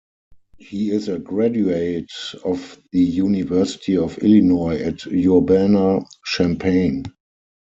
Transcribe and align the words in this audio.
He 0.57 0.89
is 0.89 1.07
a 1.09 1.19
graduate 1.19 2.09
of 2.43 2.81
the 2.91 3.03
University 3.03 3.95
of 3.97 4.17
Illinois 4.17 4.79
at 4.81 5.05
Urbana-Champaign. 5.05 7.05